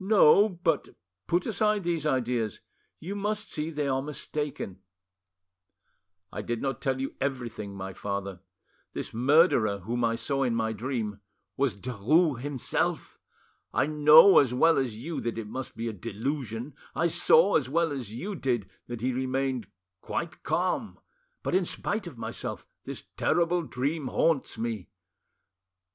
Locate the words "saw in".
10.16-10.54